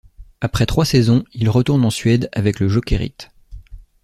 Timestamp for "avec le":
2.33-2.67